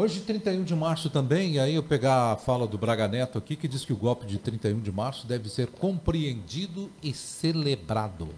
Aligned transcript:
Hoje, 0.00 0.20
31 0.20 0.62
de 0.62 0.76
março 0.76 1.10
também, 1.10 1.54
e 1.54 1.58
aí 1.58 1.74
eu 1.74 1.82
pegar 1.82 2.30
a 2.30 2.36
fala 2.36 2.68
do 2.68 2.78
Braga 2.78 3.08
Neto 3.08 3.36
aqui, 3.36 3.56
que 3.56 3.66
diz 3.66 3.84
que 3.84 3.92
o 3.92 3.96
golpe 3.96 4.26
de 4.26 4.38
31 4.38 4.78
de 4.78 4.92
março 4.92 5.26
deve 5.26 5.48
ser 5.48 5.66
compreendido 5.66 6.88
e 7.02 7.12
celebrado. 7.12 8.28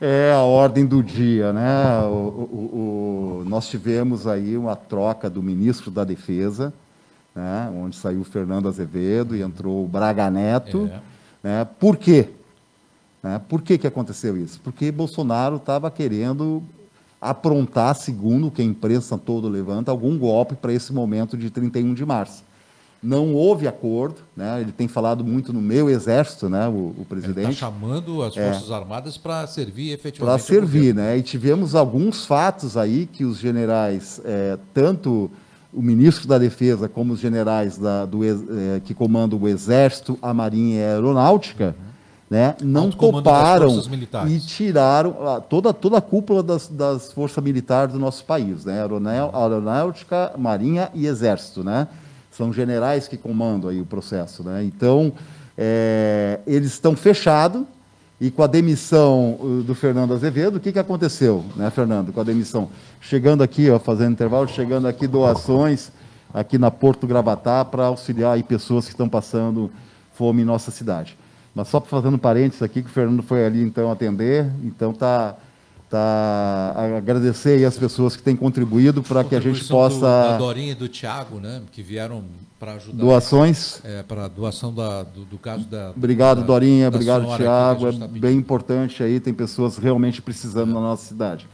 É 0.00 0.32
a 0.32 0.40
ordem 0.40 0.86
do 0.86 1.02
dia, 1.02 1.52
né? 1.52 1.98
O, 2.04 2.14
o, 2.14 3.42
o, 3.42 3.44
nós 3.46 3.68
tivemos 3.68 4.26
aí 4.26 4.56
uma 4.56 4.74
troca 4.74 5.28
do 5.28 5.42
ministro 5.42 5.90
da 5.90 6.02
Defesa, 6.02 6.72
né? 7.34 7.70
onde 7.76 7.96
saiu 7.96 8.22
o 8.22 8.24
Fernando 8.24 8.68
Azevedo 8.68 9.36
e 9.36 9.42
entrou 9.42 9.84
o 9.84 9.86
Braga 9.86 10.30
Neto. 10.30 10.90
É. 10.90 11.00
Né? 11.46 11.64
Por 11.78 11.98
quê? 11.98 12.30
Né? 13.22 13.38
Por 13.50 13.60
que, 13.60 13.76
que 13.76 13.86
aconteceu 13.86 14.34
isso? 14.38 14.58
Porque 14.64 14.90
Bolsonaro 14.90 15.56
estava 15.56 15.90
querendo 15.90 16.62
aprontar, 17.22 17.94
segundo 17.94 18.48
o 18.48 18.50
que 18.50 18.60
a 18.60 18.64
imprensa 18.64 19.16
toda 19.16 19.48
levanta, 19.48 19.92
algum 19.92 20.18
golpe 20.18 20.56
para 20.56 20.72
esse 20.72 20.92
momento 20.92 21.36
de 21.36 21.50
31 21.50 21.94
de 21.94 22.04
março. 22.04 22.42
Não 23.00 23.32
houve 23.32 23.68
acordo, 23.68 24.22
né? 24.36 24.60
ele 24.60 24.72
tem 24.72 24.88
falado 24.88 25.24
muito 25.24 25.52
no 25.52 25.60
meu 25.60 25.88
exército, 25.88 26.48
né? 26.48 26.68
o, 26.68 26.94
o 26.98 27.06
presidente. 27.08 27.46
Ele 27.46 27.52
está 27.52 27.66
chamando 27.66 28.22
as 28.22 28.34
Forças 28.34 28.70
é, 28.70 28.74
Armadas 28.74 29.16
para 29.16 29.46
servir 29.46 29.92
efetivamente. 29.92 30.36
Para 30.36 30.38
servir, 30.38 30.94
né? 30.94 31.16
E 31.16 31.22
tivemos 31.22 31.74
alguns 31.74 32.24
fatos 32.24 32.76
aí 32.76 33.06
que 33.06 33.24
os 33.24 33.38
generais, 33.38 34.20
é, 34.24 34.56
tanto 34.72 35.30
o 35.72 35.82
ministro 35.82 36.28
da 36.28 36.38
Defesa 36.38 36.88
como 36.88 37.12
os 37.12 37.20
generais 37.20 37.76
da, 37.76 38.04
do, 38.04 38.24
é, 38.24 38.80
que 38.84 38.94
comandam 38.94 39.38
o 39.40 39.48
Exército, 39.48 40.16
a 40.22 40.32
Marinha 40.32 40.80
e 40.80 40.84
a 40.84 40.94
Aeronáutica, 40.94 41.76
uhum 41.78 41.91
né, 42.32 42.56
não 42.62 42.90
toparam 42.90 43.78
e 44.26 44.40
tiraram 44.40 45.14
toda, 45.50 45.70
toda 45.74 45.98
a 45.98 46.00
cúpula 46.00 46.42
das, 46.42 46.66
das 46.66 47.12
forças 47.12 47.44
militares 47.44 47.92
do 47.92 47.98
nosso 47.98 48.24
país, 48.24 48.64
né, 48.64 48.80
aeronáutica, 49.34 50.32
marinha 50.38 50.88
e 50.94 51.06
exército, 51.06 51.62
né, 51.62 51.88
são 52.30 52.50
generais 52.50 53.06
que 53.06 53.18
comandam 53.18 53.68
aí 53.68 53.82
o 53.82 53.84
processo, 53.84 54.42
né, 54.42 54.64
então 54.64 55.12
é, 55.58 56.40
eles 56.46 56.72
estão 56.72 56.96
fechados 56.96 57.64
e 58.18 58.30
com 58.30 58.42
a 58.42 58.46
demissão 58.46 59.36
uh, 59.38 59.62
do 59.62 59.74
Fernando 59.74 60.14
Azevedo, 60.14 60.56
o 60.56 60.60
que, 60.60 60.72
que 60.72 60.78
aconteceu, 60.78 61.44
né, 61.54 61.68
Fernando, 61.68 62.14
com 62.14 62.20
a 62.22 62.24
demissão? 62.24 62.70
Chegando 62.98 63.42
aqui, 63.42 63.68
ó, 63.68 63.78
fazendo 63.78 64.12
intervalo, 64.12 64.48
chegando 64.48 64.88
aqui 64.88 65.06
doações 65.06 65.92
aqui 66.32 66.56
na 66.56 66.70
Porto 66.70 67.06
Gravatá 67.06 67.62
para 67.62 67.84
auxiliar 67.84 68.36
aí 68.36 68.42
pessoas 68.42 68.86
que 68.86 68.92
estão 68.92 69.06
passando 69.06 69.70
fome 70.14 70.40
em 70.40 70.46
nossa 70.46 70.70
cidade. 70.70 71.18
Mas 71.54 71.68
só 71.68 71.80
fazendo 71.80 72.18
parênteses 72.18 72.62
aqui, 72.62 72.82
que 72.82 72.88
o 72.88 72.92
Fernando 72.92 73.22
foi 73.22 73.44
ali 73.44 73.62
então 73.62 73.90
atender, 73.90 74.50
então 74.64 74.92
tá, 74.92 75.36
tá 75.90 76.74
agradecer 76.96 77.58
aí 77.58 77.64
as 77.64 77.76
pessoas 77.76 78.16
que 78.16 78.22
têm 78.22 78.34
contribuído 78.34 79.02
para 79.02 79.22
que 79.22 79.34
a 79.34 79.40
gente 79.40 79.62
possa. 79.64 79.96
Do, 79.98 80.00
da 80.00 80.38
Dorinha 80.38 80.72
e 80.72 80.74
do 80.74 80.88
Tiago, 80.88 81.38
né, 81.38 81.60
que 81.70 81.82
vieram 81.82 82.24
para 82.58 82.74
ajudar. 82.74 83.04
Doações. 83.04 83.80
É, 83.84 84.02
para 84.02 84.28
doação 84.28 84.72
da, 84.72 85.02
do, 85.02 85.26
do, 85.26 85.36
caso 85.36 85.64
da. 85.64 85.90
Obrigado, 85.90 86.40
da, 86.40 86.46
Dorinha, 86.46 86.90
da 86.90 86.96
obrigado, 86.96 87.36
Tiago. 87.36 87.88
É 87.88 87.92
tá 87.92 88.08
bem 88.08 88.38
importante 88.38 89.02
aí, 89.02 89.20
tem 89.20 89.34
pessoas 89.34 89.76
realmente 89.76 90.22
precisando 90.22 90.70
é. 90.70 90.74
na 90.74 90.80
nossa 90.80 91.04
cidade. 91.04 91.46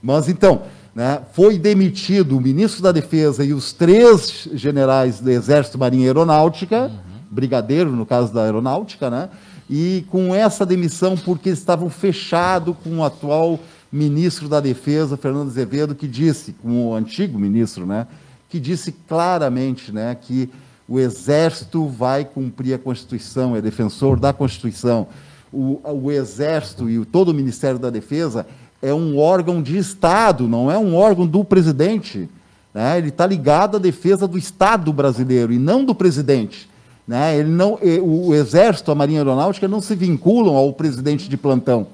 Mas 0.00 0.28
então, 0.28 0.62
né, 0.94 1.20
foi 1.32 1.58
demitido 1.58 2.36
o 2.36 2.40
ministro 2.40 2.80
da 2.80 2.92
Defesa 2.92 3.44
e 3.44 3.52
os 3.52 3.72
três 3.72 4.48
generais 4.54 5.18
do 5.18 5.30
Exército, 5.30 5.78
Marinha 5.78 6.04
e 6.04 6.06
Aeronáutica. 6.06 6.84
Uhum 6.84 7.11
brigadeiro, 7.32 7.90
no 7.90 8.04
caso 8.04 8.32
da 8.32 8.44
aeronáutica, 8.44 9.08
né? 9.08 9.30
E 9.70 10.04
com 10.10 10.34
essa 10.34 10.66
demissão, 10.66 11.16
porque 11.16 11.48
estavam 11.48 11.88
fechados 11.88 12.76
com 12.84 12.98
o 12.98 13.04
atual 13.04 13.58
ministro 13.90 14.48
da 14.48 14.60
Defesa, 14.60 15.16
Fernando 15.16 15.48
Azevedo, 15.48 15.94
que 15.94 16.06
disse, 16.06 16.52
com 16.52 16.88
o 16.88 16.94
antigo 16.94 17.38
ministro, 17.38 17.86
né? 17.86 18.06
Que 18.50 18.60
disse 18.60 18.92
claramente, 18.92 19.90
né? 19.90 20.14
Que 20.14 20.50
o 20.86 20.98
Exército 20.98 21.88
vai 21.88 22.24
cumprir 22.24 22.74
a 22.74 22.78
Constituição, 22.78 23.56
é 23.56 23.62
defensor 23.62 24.20
da 24.20 24.32
Constituição. 24.32 25.06
O, 25.50 25.80
o 25.84 26.10
Exército 26.10 26.90
e 26.90 26.98
o, 26.98 27.06
todo 27.06 27.30
o 27.30 27.34
Ministério 27.34 27.78
da 27.78 27.88
Defesa 27.88 28.46
é 28.82 28.92
um 28.92 29.16
órgão 29.16 29.62
de 29.62 29.78
Estado, 29.78 30.46
não 30.46 30.70
é 30.70 30.76
um 30.76 30.94
órgão 30.94 31.26
do 31.26 31.42
presidente. 31.44 32.28
Né? 32.74 32.98
Ele 32.98 33.08
está 33.08 33.26
ligado 33.26 33.76
à 33.76 33.80
defesa 33.80 34.26
do 34.26 34.36
Estado 34.36 34.92
brasileiro 34.92 35.52
e 35.52 35.58
não 35.58 35.84
do 35.84 35.94
presidente. 35.94 36.68
Né? 37.06 37.38
Ele 37.38 37.50
não, 37.50 37.78
o 38.02 38.34
Exército, 38.34 38.90
a 38.90 38.94
Marinha 38.94 39.20
Aeronáutica 39.20 39.66
não 39.66 39.80
se 39.80 39.94
vinculam 39.94 40.56
ao 40.56 40.72
presidente 40.72 41.28
de 41.28 41.36
plantão. 41.36 41.86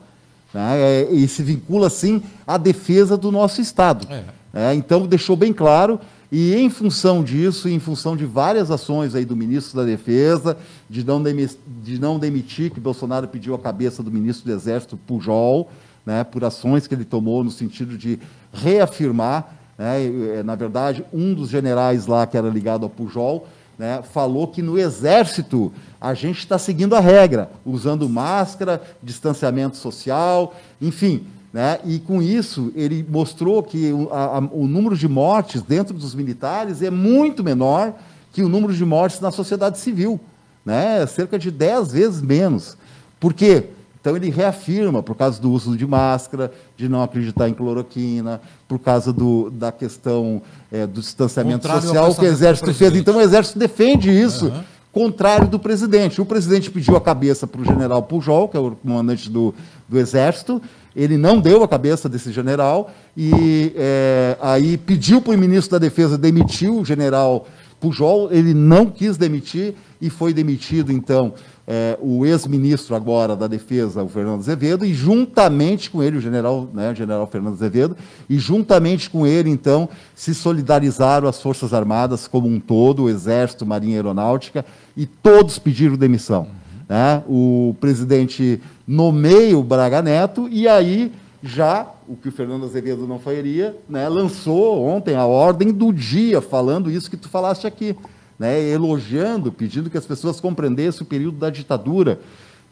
Né? 0.52 0.80
É, 0.80 1.08
e 1.12 1.26
se 1.28 1.42
vincula, 1.42 1.90
sim, 1.90 2.22
à 2.46 2.56
defesa 2.56 3.16
do 3.16 3.30
nosso 3.30 3.60
Estado. 3.60 4.06
É. 4.10 4.24
É, 4.52 4.74
então, 4.74 5.06
deixou 5.06 5.36
bem 5.36 5.52
claro, 5.52 6.00
e 6.32 6.54
em 6.54 6.68
função 6.68 7.22
disso, 7.22 7.68
em 7.68 7.78
função 7.78 8.16
de 8.16 8.24
várias 8.24 8.70
ações 8.70 9.14
aí 9.14 9.24
do 9.24 9.36
ministro 9.36 9.76
da 9.76 9.84
Defesa, 9.84 10.56
de 10.88 11.04
não, 11.04 11.22
de 11.22 11.98
não 11.98 12.18
demitir, 12.18 12.70
que 12.70 12.80
Bolsonaro 12.80 13.28
pediu 13.28 13.54
a 13.54 13.58
cabeça 13.58 14.02
do 14.02 14.10
ministro 14.10 14.46
do 14.46 14.52
Exército, 14.52 14.96
Pujol, 14.96 15.70
né, 16.04 16.24
por 16.24 16.44
ações 16.44 16.86
que 16.86 16.94
ele 16.94 17.04
tomou 17.04 17.44
no 17.44 17.50
sentido 17.50 17.96
de 17.96 18.18
reafirmar, 18.52 19.54
né, 19.76 20.42
na 20.44 20.54
verdade, 20.54 21.04
um 21.12 21.34
dos 21.34 21.50
generais 21.50 22.06
lá 22.06 22.26
que 22.26 22.36
era 22.36 22.48
ligado 22.48 22.84
ao 22.84 22.90
Pujol, 22.90 23.46
né, 23.78 24.02
falou 24.02 24.48
que 24.48 24.60
no 24.60 24.78
Exército 24.78 25.72
a 26.00 26.12
gente 26.12 26.38
está 26.38 26.58
seguindo 26.58 26.96
a 26.96 27.00
regra, 27.00 27.50
usando 27.64 28.08
máscara, 28.08 28.82
distanciamento 29.02 29.76
social, 29.76 30.54
enfim. 30.80 31.26
Né, 31.52 31.78
e 31.84 31.98
com 31.98 32.20
isso 32.20 32.70
ele 32.74 33.06
mostrou 33.08 33.62
que 33.62 33.90
o, 33.92 34.12
a, 34.12 34.38
o 34.38 34.66
número 34.66 34.96
de 34.96 35.08
mortes 35.08 35.62
dentro 35.62 35.94
dos 35.94 36.14
militares 36.14 36.82
é 36.82 36.90
muito 36.90 37.42
menor 37.42 37.94
que 38.32 38.42
o 38.42 38.48
número 38.48 38.74
de 38.74 38.84
mortes 38.84 39.20
na 39.20 39.30
sociedade 39.30 39.78
civil. 39.78 40.20
Né, 40.64 41.06
cerca 41.06 41.38
de 41.38 41.50
10 41.50 41.92
vezes 41.92 42.20
menos. 42.20 42.76
Por 43.18 43.32
quê? 43.32 43.70
Então 44.00 44.16
ele 44.16 44.30
reafirma, 44.30 45.02
por 45.02 45.16
causa 45.16 45.40
do 45.40 45.50
uso 45.50 45.76
de 45.76 45.86
máscara, 45.86 46.52
de 46.76 46.88
não 46.88 47.02
acreditar 47.02 47.48
em 47.48 47.54
cloroquina, 47.54 48.40
por 48.66 48.78
causa 48.78 49.12
do, 49.12 49.50
da 49.50 49.72
questão 49.72 50.40
é, 50.70 50.86
do 50.86 51.00
distanciamento 51.00 51.62
contrário 51.62 51.82
social 51.82 52.14
que 52.14 52.24
o 52.24 52.28
Exército 52.28 52.74
fez. 52.74 52.94
Então 52.94 53.16
o 53.16 53.20
Exército 53.20 53.58
defende 53.58 54.10
isso, 54.10 54.46
uhum. 54.46 54.62
contrário 54.92 55.48
do 55.48 55.58
presidente. 55.58 56.20
O 56.20 56.26
presidente 56.26 56.70
pediu 56.70 56.96
a 56.96 57.00
cabeça 57.00 57.46
para 57.46 57.60
o 57.60 57.64
general 57.64 58.02
Pujol, 58.02 58.48
que 58.48 58.56
é 58.56 58.60
o 58.60 58.70
comandante 58.72 59.28
do, 59.28 59.54
do 59.88 59.98
Exército, 59.98 60.62
ele 60.94 61.16
não 61.16 61.40
deu 61.40 61.62
a 61.62 61.68
cabeça 61.68 62.08
desse 62.08 62.32
general, 62.32 62.90
e 63.16 63.72
é, 63.76 64.36
aí 64.40 64.76
pediu 64.76 65.20
para 65.20 65.34
o 65.34 65.38
ministro 65.38 65.78
da 65.78 65.86
Defesa 65.86 66.18
demitir 66.18 66.72
o 66.72 66.84
general 66.84 67.46
Pujol, 67.78 68.32
ele 68.32 68.52
não 68.52 68.86
quis 68.86 69.16
demitir, 69.16 69.74
e 70.00 70.10
foi 70.10 70.32
demitido, 70.32 70.92
então, 70.92 71.34
é, 71.70 71.98
o 72.00 72.24
ex-ministro 72.24 72.96
agora 72.96 73.36
da 73.36 73.46
Defesa, 73.46 74.02
o 74.02 74.08
Fernando 74.08 74.40
Azevedo, 74.40 74.86
e 74.86 74.94
juntamente 74.94 75.90
com 75.90 76.02
ele, 76.02 76.16
o 76.16 76.20
general, 76.20 76.66
né, 76.72 76.94
general 76.94 77.26
Fernando 77.26 77.52
Azevedo, 77.52 77.94
e 78.26 78.38
juntamente 78.38 79.10
com 79.10 79.26
ele, 79.26 79.50
então, 79.50 79.86
se 80.14 80.34
solidarizaram 80.34 81.28
as 81.28 81.42
Forças 81.42 81.74
Armadas 81.74 82.26
como 82.26 82.48
um 82.48 82.58
todo, 82.58 83.02
o 83.02 83.10
Exército, 83.10 83.66
Marinha 83.66 83.96
Aeronáutica, 83.96 84.64
e 84.96 85.04
todos 85.04 85.58
pediram 85.58 85.94
demissão. 85.94 86.44
Uhum. 86.44 86.48
Né? 86.88 87.22
O 87.28 87.76
presidente 87.78 88.62
nomeia 88.86 89.58
o 89.58 89.62
Braga 89.62 90.00
Neto, 90.00 90.48
e 90.50 90.66
aí 90.66 91.12
já 91.42 91.86
o 92.08 92.16
que 92.16 92.30
o 92.30 92.32
Fernando 92.32 92.64
Azevedo 92.64 93.06
não 93.06 93.18
faria, 93.18 93.76
né, 93.86 94.08
lançou 94.08 94.82
ontem 94.82 95.14
a 95.14 95.26
ordem 95.26 95.70
do 95.70 95.92
dia, 95.92 96.40
falando 96.40 96.90
isso 96.90 97.10
que 97.10 97.16
tu 97.18 97.28
falaste 97.28 97.66
aqui 97.66 97.94
né, 98.38 98.62
elogiando, 98.62 99.50
pedindo 99.50 99.90
que 99.90 99.98
as 99.98 100.06
pessoas 100.06 100.40
compreendessem 100.40 101.02
o 101.02 101.06
período 101.06 101.38
da 101.38 101.50
ditadura, 101.50 102.20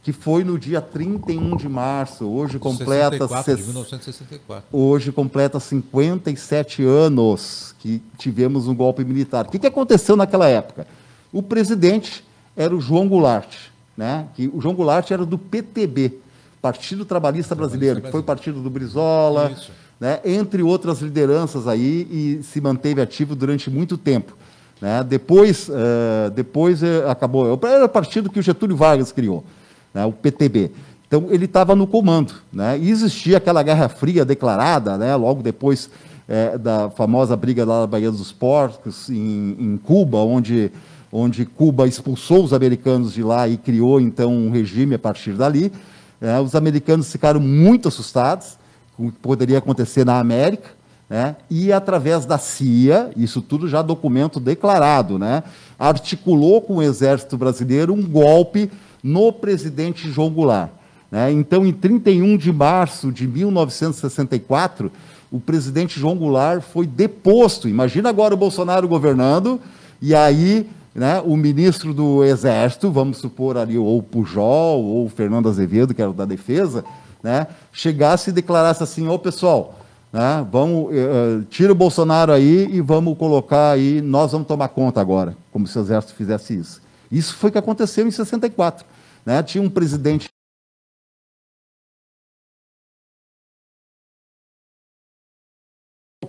que 0.03 0.12
foi 0.12 0.44
no 0.44 0.56
dia 0.56 0.81
31 0.81 1.56
de 1.56 1.69
março. 1.69 2.25
Hoje 2.27 2.60
completa 2.60 3.27
64, 3.27 3.66
1964. 3.66 4.69
Hoje 4.71 5.10
completa 5.10 5.59
57 5.59 6.84
anos 6.84 7.75
que 7.81 8.00
tivemos 8.16 8.69
um 8.69 8.75
golpe 8.75 9.04
militar. 9.04 9.47
O 9.47 9.51
que, 9.51 9.59
que 9.59 9.66
aconteceu 9.66 10.15
naquela 10.15 10.47
época? 10.47 10.86
O 11.33 11.42
presidente 11.42 12.24
era 12.57 12.74
o 12.74 12.80
João 12.80 13.09
Goulart, 13.09 13.53
né? 13.97 14.28
Que 14.36 14.48
o 14.54 14.60
João 14.60 14.77
Goulart 14.77 15.10
era 15.10 15.27
do 15.27 15.36
PTB, 15.36 16.21
Partido 16.62 17.04
Trabalhista 17.04 17.57
Brasileiro, 17.57 18.01
que 18.01 18.10
foi 18.10 18.21
o 18.21 18.24
partido 18.24 18.62
do 18.62 18.71
Brizola, 18.71 19.57
né? 19.98 20.21
entre 20.24 20.62
outras 20.62 21.01
lideranças 21.01 21.66
aí, 21.66 22.07
e 22.10 22.42
se 22.45 22.60
manteve 22.60 23.01
ativo 23.01 23.34
durante 23.34 23.69
muito 23.69 23.98
tempo. 23.98 24.36
Né? 24.81 25.03
Depois, 25.05 25.69
uh, 25.69 26.31
depois 26.34 26.83
uh, 26.83 27.09
acabou. 27.09 27.59
Era 27.63 27.84
o 27.84 27.89
partido 27.89 28.31
que 28.31 28.39
o 28.39 28.43
Getúlio 28.43 28.77
Vargas 28.77 29.13
criou, 29.13 29.45
né? 29.93 30.05
o 30.05 30.13
PTB. 30.13 30.71
Então, 31.07 31.28
ele 31.31 31.45
estava 31.45 31.75
no 31.75 31.87
comando. 31.87 32.34
Né? 32.53 32.78
E 32.78 32.91
existia 32.91 33.39
aquela 33.39 33.63
Guerra 33.63 33.89
Fria 33.89 34.25
declarada, 34.25 34.99
né? 34.99 35.15
logo 35.17 35.43
depois 35.43 35.89
é, 36.28 36.59
da 36.59 36.91
famosa 36.91 37.37
briga 37.37 37.65
lá 37.65 37.81
na 37.81 37.87
Baía 37.87 38.11
dos 38.11 38.33
Porcos, 38.33 39.09
em, 39.09 39.57
em, 39.59 39.77
Cuba, 39.77 40.19
onde, 40.19 40.71
onde 41.13 41.47
Cuba 41.47 41.87
expulsou 41.87 42.45
os 42.45 42.53
americanos 42.53 43.13
de 43.13 43.22
lá 43.22 43.49
e 43.49 43.57
criou, 43.57 44.01
então, 44.01 44.33
um 44.33 44.51
regime 44.51 44.97
a 44.97 44.99
partir 44.99 45.33
dali. 45.33 45.72
É, 46.21 46.39
os 46.41 46.55
americanos 46.55 47.11
ficaram 47.11 47.41
muito 47.41 47.89
assustados 47.89 48.59
com 48.97 49.07
o 49.07 49.13
que 49.13 49.19
poderia 49.19 49.59
acontecer 49.59 50.05
na 50.05 50.19
América. 50.19 50.71
Né, 51.09 51.37
e 51.49 51.73
através 51.73 52.27
da 52.27 52.37
CIA, 52.37 53.11
isso 53.17 53.41
tudo 53.41 53.69
já 53.69 53.81
documento 53.81 54.41
declarado, 54.41 55.19
né, 55.19 55.45
articulou 55.79 56.61
com 56.61 56.77
o 56.77 56.83
Exército 56.83 57.37
Brasileiro 57.37 57.95
um 57.95 58.03
golpe 58.03 58.71
no 59.03 59.33
presidente 59.33 60.11
João 60.11 60.31
Goulart. 60.31 60.71
Né? 61.11 61.31
Então, 61.31 61.65
em 61.65 61.73
31 61.73 62.37
de 62.37 62.53
março 62.53 63.13
de 63.13 63.27
1964, 63.27 64.91
o 65.31 65.39
presidente 65.39 65.99
João 65.99 66.17
Goulart 66.17 66.63
foi 66.63 66.87
deposto. 66.87 67.69
Imagina 67.69 68.09
agora 68.09 68.35
o 68.35 68.37
Bolsonaro 68.37 68.89
governando, 68.89 69.61
e 70.03 70.15
aí 70.15 70.69
né, 70.95 71.21
o 71.25 71.37
ministro 71.37 71.93
do 71.93 72.25
Exército, 72.25 72.91
vamos 72.91 73.19
supor 73.19 73.57
ali, 73.59 73.77
ou 73.77 73.99
o 73.99 74.03
Pujol, 74.03 74.83
ou 74.83 75.05
o 75.05 75.09
Fernando 75.09 75.49
Azevedo, 75.49 75.95
que 75.95 76.01
era 76.01 76.11
o 76.11 76.15
da 76.15 76.25
Defesa, 76.25 76.85
né, 77.23 77.47
chegasse 77.71 78.31
e 78.31 78.33
declarasse 78.33 78.83
assim: 78.83 79.07
ô 79.07 79.19
pessoal, 79.19 79.79
né, 80.16 80.48
vamos, 80.51 80.86
uh, 80.86 81.45
tira 81.51 81.72
o 81.72 81.74
Bolsonaro 81.74 82.33
aí 82.33 82.66
e 82.72 82.80
vamos 82.80 83.18
colocar 83.18 83.72
aí, 83.72 84.01
nós 84.01 84.33
vamos 84.33 84.48
tomar 84.48 84.68
conta 84.68 84.98
agora, 84.98 85.36
como 85.53 85.66
se 85.66 85.78
o 85.78 85.83
Exército 85.83 86.15
fizesse 86.15 86.59
isso. 86.59 86.80
Isso 87.13 87.36
foi 87.36 87.51
o 87.51 87.53
que 87.53 87.59
aconteceu 87.59 88.09
em 88.09 88.10
64. 88.10 88.86
Né? 89.27 89.42
Tinha 89.42 89.63
um 89.63 89.68
presidente 89.68 90.27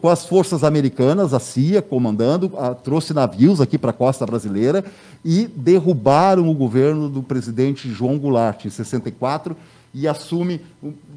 com 0.02 0.10
as 0.10 0.26
forças 0.26 0.66
americanas, 0.66 1.34
a 1.34 1.40
CIA 1.40 1.82
comandando, 1.82 2.52
a, 2.58 2.76
trouxe 2.76 3.14
navios 3.14 3.62
aqui 3.62 3.78
para 3.78 3.92
a 3.92 3.94
costa 3.94 4.26
brasileira 4.26 4.84
e 5.24 5.48
derrubaram 5.48 6.50
o 6.50 6.54
governo 6.54 7.08
do 7.08 7.24
presidente 7.24 7.90
João 7.90 8.20
Goulart 8.20 8.66
em 8.66 8.70
64 8.70 9.56
e 9.94 10.08
assume 10.08 10.62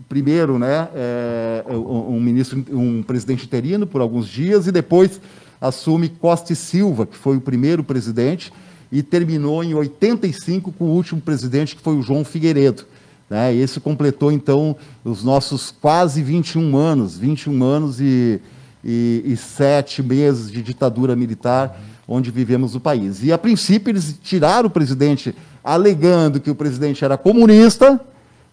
primeiro, 0.08 0.58
né, 0.58 0.88
é, 0.94 1.64
um, 1.69 2.17
um, 2.17 2.20
ministro, 2.20 2.64
um 2.72 3.02
presidente 3.02 3.44
interino 3.44 3.87
por 3.87 4.00
alguns 4.00 4.28
dias 4.28 4.67
e 4.67 4.72
depois 4.72 5.20
assume 5.61 6.08
Costa 6.08 6.52
e 6.52 6.56
Silva, 6.56 7.06
que 7.06 7.17
foi 7.17 7.37
o 7.37 7.40
primeiro 7.40 7.84
presidente 7.84 8.52
e 8.90 9.02
terminou 9.02 9.62
em 9.62 9.75
85 9.75 10.72
com 10.72 10.84
o 10.84 10.94
último 10.94 11.20
presidente 11.20 11.76
que 11.76 11.82
foi 11.82 11.96
o 11.96 12.02
João 12.02 12.25
Figueiredo. 12.25 12.84
Né? 13.28 13.55
Esse 13.55 13.78
completou 13.78 14.32
então 14.32 14.76
os 15.05 15.23
nossos 15.23 15.70
quase 15.70 16.23
21 16.23 16.76
anos, 16.76 17.16
21 17.16 17.62
anos 17.62 18.00
e 18.00 18.40
e, 18.84 19.23
e 19.25 19.37
sete 19.37 20.02
meses 20.02 20.50
de 20.50 20.62
ditadura 20.62 21.14
militar 21.14 21.78
onde 22.08 22.31
vivemos 22.31 22.75
o 22.75 22.81
país. 22.81 23.23
E, 23.23 23.32
a 23.32 23.38
princípio, 23.38 23.93
eles 23.93 24.19
tiraram 24.20 24.66
o 24.66 24.70
presidente 24.70 25.34
alegando 25.62 26.40
que 26.40 26.50
o 26.50 26.55
presidente 26.55 27.05
era 27.05 27.16
comunista, 27.16 28.00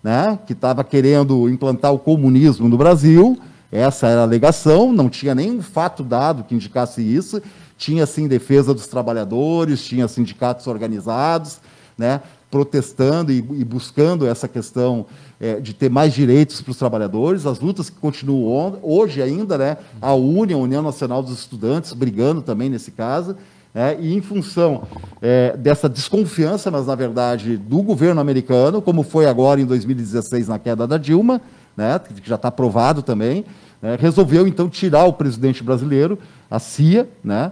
né, 0.08 0.40
que 0.48 0.54
estava 0.54 0.86
querendo 0.86 1.50
implantar 1.50 1.92
o 1.92 2.00
comunismo 2.00 2.70
no 2.70 2.78
Brasil. 2.78 3.38
Essa 3.70 4.08
era 4.08 4.22
a 4.22 4.24
alegação, 4.24 4.94
não 4.94 5.10
tinha 5.10 5.36
nenhum 5.36 5.62
fato 5.62 6.02
dado 6.02 6.46
que 6.46 6.56
indicasse 6.56 7.02
isso. 7.02 7.42
Tinha, 7.78 8.06
sim, 8.06 8.26
defesa 8.26 8.74
dos 8.74 8.88
trabalhadores, 8.88 9.86
tinha 9.86 10.08
sindicatos 10.08 10.66
organizados, 10.66 11.60
né, 11.98 12.22
protestando 12.50 13.34
e, 13.34 13.40
e 13.40 13.66
buscando 13.66 14.26
essa 14.26 14.48
questão 14.48 15.06
é, 15.42 15.60
de 15.60 15.74
ter 15.74 15.90
mais 15.90 16.14
direitos 16.14 16.62
para 16.62 16.72
os 16.72 16.78
trabalhadores, 16.78 17.46
as 17.46 17.60
lutas 17.60 17.90
que 17.90 17.98
continuam 17.98 18.80
hoje 18.82 19.22
ainda, 19.22 19.58
né, 19.58 19.78
a 20.02 20.14
UNE, 20.14 20.54
a 20.54 20.58
União 20.58 20.82
Nacional 20.82 21.22
dos 21.22 21.38
Estudantes, 21.38 21.92
brigando 21.92 22.42
também 22.42 22.70
nesse 22.70 22.92
caso, 22.92 23.36
é, 23.78 23.96
e 24.00 24.16
em 24.16 24.22
função 24.22 24.82
é, 25.22 25.56
dessa 25.56 25.88
desconfiança, 25.88 26.72
mas 26.72 26.88
na 26.88 26.96
verdade 26.96 27.58
do 27.58 27.84
governo 27.84 28.20
americano, 28.20 28.82
como 28.82 29.04
foi 29.04 29.28
agora 29.28 29.62
em 29.62 29.66
2016 29.68 30.48
na 30.48 30.58
queda 30.58 30.88
da 30.88 30.98
Dilma, 30.98 31.40
né, 31.76 32.00
que 32.00 32.28
já 32.28 32.34
está 32.34 32.48
aprovado 32.48 33.04
também, 33.04 33.46
né, 33.80 33.96
resolveu 34.00 34.48
então 34.48 34.68
tirar 34.68 35.06
o 35.06 35.14
presidente 35.14 35.64
brasileiro, 35.64 36.18
a 36.50 36.58
CIA, 36.58 37.08
né, 37.24 37.52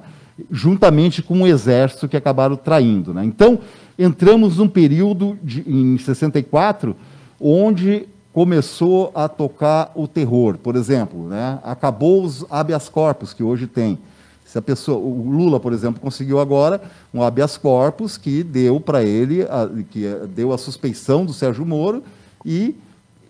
juntamente 0.50 1.22
com 1.22 1.44
o 1.44 1.48
exército 1.48 2.08
que 2.08 2.18
acabaram 2.18 2.56
traindo. 2.56 3.14
Né. 3.14 3.24
Então, 3.24 3.60
entramos 3.98 4.58
num 4.58 4.68
período 4.68 5.38
de, 5.44 5.64
em 5.68 5.96
64 6.00 6.96
onde 7.40 8.08
começou 8.34 9.12
a 9.14 9.30
tocar 9.30 9.92
o 9.94 10.08
terror. 10.08 10.58
Por 10.58 10.76
exemplo, 10.76 11.28
né, 11.28 11.60
acabou 11.62 12.24
os 12.24 12.44
habeas 12.50 12.90
corpus 12.90 13.32
que 13.32 13.44
hoje 13.44 13.68
tem. 13.68 14.00
Se 14.46 14.58
a 14.58 14.62
pessoa, 14.62 14.98
o 14.98 15.30
Lula, 15.30 15.60
por 15.60 15.74
exemplo, 15.74 16.00
conseguiu 16.00 16.40
agora 16.40 16.82
um 17.14 17.22
habeas 17.22 17.58
corpus 17.58 18.16
que 18.16 18.44
deu 18.44 18.80
para 18.80 19.04
ele, 19.04 19.42
a, 19.42 19.68
que 19.90 20.08
deu 20.30 20.54
a 20.54 20.58
suspeição 20.58 21.26
do 21.26 21.34
Sérgio 21.34 21.66
Moro 21.66 22.04
e 22.46 22.76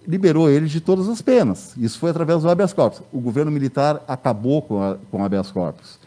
liberou 0.07 0.49
ele 0.49 0.67
de 0.67 0.79
todas 0.79 1.07
as 1.07 1.21
penas. 1.21 1.73
Isso 1.77 1.97
foi 1.97 2.11
através 2.11 2.43
do 2.43 2.49
habeas 2.49 2.73
corpus. 2.73 3.01
O 3.11 3.19
governo 3.19 3.49
militar 3.49 4.03
acabou 4.07 4.61
com, 4.61 4.83
a, 4.83 4.97
com 5.09 5.21
o 5.21 5.23
habeas 5.23 5.49
corpus. 5.49 5.97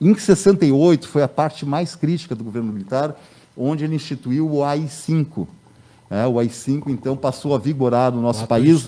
Em 0.00 0.14
68 0.14 1.08
foi 1.08 1.22
a 1.22 1.28
parte 1.28 1.64
mais 1.64 1.96
crítica 1.96 2.34
do 2.34 2.44
governo 2.44 2.72
militar, 2.72 3.16
onde 3.56 3.84
ele 3.84 3.94
instituiu 3.94 4.50
o 4.50 4.62
AI-5, 4.62 5.46
é, 6.10 6.26
o 6.26 6.38
AI-5, 6.38 6.88
então, 6.88 7.16
passou 7.16 7.54
a 7.54 7.58
vigorar 7.58 8.12
no 8.12 8.20
nosso 8.20 8.46
país, 8.46 8.86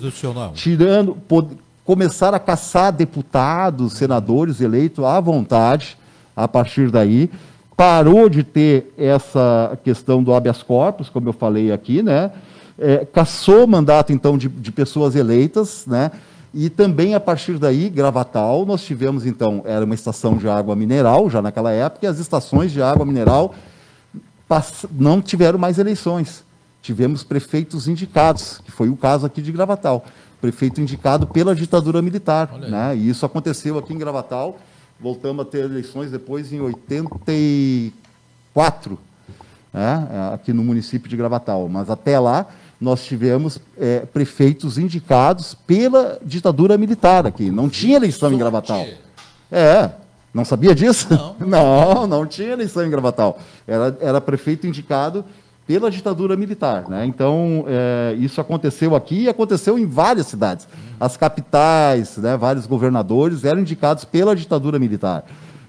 tirando, 0.53 1.15
pod, 1.15 1.57
começar 1.89 2.35
a 2.35 2.39
caçar 2.39 2.93
deputados, 2.93 3.93
senadores 3.93 4.61
eleitos 4.61 5.03
à 5.03 5.19
vontade, 5.19 5.97
a 6.35 6.47
partir 6.47 6.91
daí. 6.91 7.31
Parou 7.75 8.29
de 8.29 8.43
ter 8.43 8.93
essa 8.95 9.75
questão 9.83 10.21
do 10.21 10.31
habeas 10.31 10.61
corpus, 10.61 11.09
como 11.09 11.29
eu 11.29 11.33
falei 11.33 11.71
aqui, 11.71 12.03
né? 12.03 12.29
É, 12.77 13.07
caçou 13.11 13.65
mandato, 13.65 14.13
então, 14.13 14.37
de, 14.37 14.47
de 14.47 14.71
pessoas 14.71 15.15
eleitas, 15.15 15.87
né? 15.87 16.11
E 16.53 16.69
também, 16.69 17.15
a 17.15 17.19
partir 17.19 17.57
daí, 17.57 17.89
Gravatal, 17.89 18.67
nós 18.67 18.83
tivemos, 18.83 19.25
então, 19.25 19.63
era 19.65 19.83
uma 19.83 19.95
estação 19.95 20.37
de 20.37 20.47
água 20.47 20.75
mineral, 20.75 21.27
já 21.27 21.41
naquela 21.41 21.71
época, 21.71 22.05
e 22.05 22.07
as 22.07 22.19
estações 22.19 22.71
de 22.71 22.83
água 22.83 23.03
mineral 23.03 23.55
não 24.91 25.23
tiveram 25.23 25.57
mais 25.57 25.79
eleições 25.79 26.47
tivemos 26.81 27.23
prefeitos 27.23 27.87
indicados, 27.87 28.61
que 28.63 28.71
foi 28.71 28.89
o 28.89 28.95
caso 28.95 29.25
aqui 29.25 29.41
de 29.41 29.51
Gravatal. 29.51 30.05
Prefeito 30.41 30.81
indicado 30.81 31.27
pela 31.27 31.55
ditadura 31.55 32.01
militar. 32.01 32.51
Né? 32.57 32.95
E 32.95 33.09
isso 33.09 33.25
aconteceu 33.25 33.77
aqui 33.77 33.93
em 33.93 33.97
Gravatal. 33.97 34.57
Voltamos 34.99 35.45
a 35.45 35.49
ter 35.49 35.65
eleições 35.65 36.11
depois 36.11 36.51
em 36.51 36.59
84, 36.59 38.99
né? 39.73 40.07
aqui 40.33 40.51
no 40.53 40.63
município 40.63 41.09
de 41.09 41.17
Gravatal. 41.17 41.67
Mas 41.69 41.89
até 41.89 42.19
lá 42.19 42.45
nós 42.79 43.03
tivemos 43.03 43.59
é, 43.77 44.01
prefeitos 44.01 44.77
indicados 44.77 45.53
pela 45.53 46.17
ditadura 46.23 46.77
militar 46.77 47.27
aqui. 47.27 47.51
Não 47.51 47.69
tinha 47.69 47.97
eleição 47.97 48.31
em 48.31 48.37
Gravatal. 48.37 48.85
É, 49.51 49.89
não 50.33 50.45
sabia 50.45 50.73
disso? 50.73 51.07
Não, 51.39 51.39
não, 51.47 52.07
não 52.07 52.25
tinha 52.25 52.51
eleição 52.51 52.85
em 52.85 52.89
Gravatal. 52.89 53.37
Era, 53.67 53.97
era 53.99 54.21
prefeito 54.21 54.65
indicado 54.65 55.25
pela 55.69 55.91
ditadura 55.91 56.35
militar. 56.35 56.89
Né? 56.89 57.05
Então, 57.05 57.63
é, 57.67 58.15
isso 58.17 58.41
aconteceu 58.41 58.95
aqui 58.95 59.25
e 59.25 59.29
aconteceu 59.29 59.77
em 59.77 59.85
várias 59.85 60.25
cidades. 60.25 60.67
As 60.99 61.15
capitais, 61.15 62.17
né, 62.17 62.35
vários 62.35 62.65
governadores 62.65 63.45
eram 63.45 63.61
indicados 63.61 64.03
pela 64.03 64.35
ditadura 64.35 64.79
militar. 64.79 65.25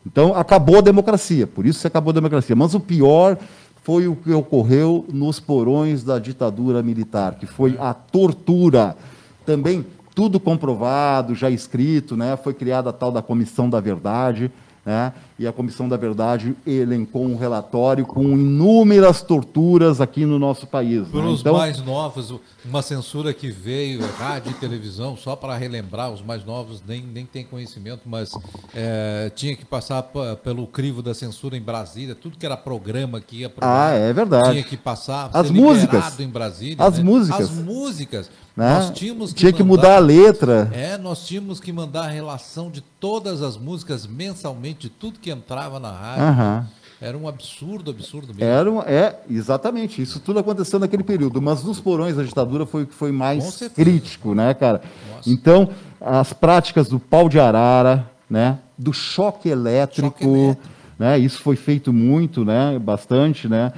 Então, 0.07 0.35
acabou 0.35 0.79
a 0.79 0.81
democracia, 0.81 1.47
por 1.47 1.67
isso 1.67 1.87
acabou 1.87 2.13
a 2.13 2.15
democracia. 2.15 2.57
Mas 2.57 2.73
o 2.73 2.81
pior 2.81 3.37
foi 3.83 4.09
o 4.09 4.17
que 4.17 4.33
ocorreu 4.33 5.05
nos 5.13 5.39
porões 5.39 6.03
da 6.03 6.19
ditadura 6.19 6.83
militar, 6.83 7.35
que 7.35 7.45
foi 7.45 7.77
a 7.79 7.93
tortura. 7.93 8.97
Também 9.45 9.85
tudo 10.15 10.41
comprovado, 10.41 11.35
já 11.35 11.51
escrito, 11.51 12.17
né? 12.17 12.39
foi 12.39 12.55
criada 12.55 12.89
a 12.89 12.93
tal 12.95 13.13
da 13.13 13.21
Comissão 13.21 13.69
da 13.69 13.81
Verdade, 13.81 14.51
né? 14.85 15.13
E 15.41 15.47
a 15.47 15.53
Comissão 15.55 15.89
da 15.89 15.97
Verdade 15.97 16.55
elencou 16.67 17.25
um 17.25 17.35
relatório 17.35 18.05
com 18.05 18.23
inúmeras 18.23 19.23
torturas 19.23 19.99
aqui 19.99 20.27
no 20.27 20.39
nosso 20.39 20.67
país. 20.67 21.09
Para 21.09 21.23
né? 21.23 21.29
os 21.29 21.41
então, 21.41 21.55
mais 21.55 21.83
novos, 21.83 22.35
uma 22.63 22.83
censura 22.83 23.33
que 23.33 23.51
veio, 23.51 24.03
rádio 24.19 24.51
e 24.51 24.55
televisão, 24.55 25.17
só 25.17 25.35
para 25.35 25.57
relembrar, 25.57 26.13
os 26.13 26.21
mais 26.21 26.45
novos 26.45 26.83
nem, 26.87 27.03
nem 27.03 27.25
têm 27.25 27.43
conhecimento, 27.43 28.03
mas 28.05 28.33
é, 28.75 29.33
tinha 29.35 29.57
que 29.57 29.65
passar 29.65 30.03
pelo 30.45 30.67
crivo 30.67 31.01
da 31.01 31.15
censura 31.15 31.57
em 31.57 31.63
Brasília, 31.63 32.15
tudo 32.15 32.37
que 32.37 32.45
era 32.45 32.55
programa 32.55 33.19
que 33.19 33.39
ia 33.39 33.51
Ah, 33.63 33.93
é 33.93 34.13
verdade. 34.13 34.51
Tinha 34.51 34.63
que 34.63 34.77
passar, 34.77 35.31
as 35.33 35.51
músicas 35.51 36.21
em 36.21 36.29
Brasília. 36.29 36.77
As 36.79 36.99
né? 36.99 37.05
músicas. 37.05 37.41
As 37.41 37.51
músicas. 37.51 38.31
Né? 38.55 38.75
Nós 38.75 38.91
tínhamos 38.91 39.33
que 39.33 39.39
Tinha 39.39 39.53
que 39.53 39.63
mandar, 39.63 39.83
mudar 39.83 39.97
a 39.97 40.01
letra. 40.01 40.71
É, 40.73 40.99
nós 40.99 41.27
tínhamos 41.27 41.61
que 41.61 41.73
mandar 41.73 42.03
a 42.05 42.09
relação 42.09 42.71
de 42.71 42.83
todas 42.83 43.41
as 43.41 43.57
músicas 43.57 44.07
mensalmente, 44.07 44.81
de 44.81 44.91
tudo 44.91 45.19
que 45.31 45.33
entrava 45.33 45.79
na 45.79 45.91
rádio. 45.91 46.25
Uhum. 46.25 46.65
Era 47.01 47.17
um 47.17 47.27
absurdo, 47.29 47.91
absurdo 47.91 48.35
mesmo. 48.35 48.45
Era 48.45 48.71
um, 48.71 48.83
é, 48.83 49.17
exatamente. 49.31 50.03
Isso 50.03 50.21
tudo 50.21 50.39
aconteceu 50.41 50.79
naquele 50.79 51.03
período. 51.03 51.41
Mas 51.41 51.65
nos 51.65 51.81
porões 51.81 52.17
da 52.17 52.23
ditadura 52.23 52.67
foi 52.67 52.83
o 52.83 52.87
que 52.87 52.95
foi 52.95 53.11
mais 53.11 53.59
crítico, 53.75 54.35
né, 54.35 54.53
cara? 54.53 54.83
Nossa. 55.15 55.31
Então, 55.31 55.71
as 55.99 56.33
práticas 56.33 56.89
do 56.89 56.99
pau 56.99 57.29
de 57.29 57.41
arara, 57.41 58.11
né? 58.29 58.59
Do 58.77 58.93
choque 58.93 59.49
elétrico, 59.49 60.09
choque 60.09 60.25
elétrico. 60.25 60.71
né? 60.99 61.19
Isso 61.19 61.41
foi 61.41 61.57
feito 61.57 61.91
muito, 61.91 62.45
né? 62.45 62.79
Bastante, 62.79 63.49
né? 63.49 63.73